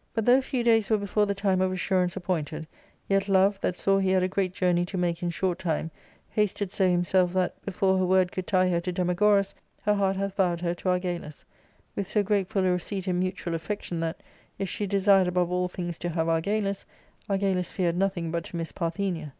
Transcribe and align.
"But, 0.14 0.24
though 0.24 0.40
few 0.40 0.64
days 0.64 0.88
were 0.88 0.96
before 0.96 1.26
the 1.26 1.34
time 1.34 1.60
of 1.60 1.70
assurance 1.70 2.16
appointed, 2.16 2.66
yet 3.06 3.28
Love, 3.28 3.60
\bat 3.60 3.76
saw 3.76 3.98
he 3.98 4.12
had 4.12 4.22
a 4.22 4.28
great 4.28 4.54
journey 4.54 4.86
to 4.86 4.96
make 4.96 5.22
in 5.22 5.28
short 5.28 5.58
time,^asted 5.58 6.70
so 6.70 6.88
himself 6.88 7.34
that, 7.34 7.60
before 7.66 7.98
her 7.98 8.06
word 8.06 8.32
could 8.32 8.46
tie 8.46 8.70
her 8.70 8.80
to 8.80 8.92
Demagoras, 8.92 9.54
her 9.82 9.92
heart 9.92 10.16
hath 10.16 10.36
vowed 10.38 10.62
her 10.62 10.72
to 10.72 10.88
Argalus, 10.88 11.44
with 11.94 12.08
so 12.08 12.22
grateful 12.22 12.64
a 12.64 12.70
receipt 12.72 13.06
in 13.06 13.18
mutual 13.18 13.54
affection 13.54 14.00
that, 14.00 14.22
if 14.58 14.70
she 14.70 14.86
desired 14.86 15.28
above 15.28 15.50
all 15.52 15.68
things 15.68 15.98
to 15.98 16.08
have 16.08 16.28
Argalus, 16.30 16.86
Argalus 17.28 17.70
feared 17.70 17.98
nothing 17.98 18.30
but 18.30 18.44
to 18.44 18.56
miss 18.56 18.72
Parthenia. 18.72 19.34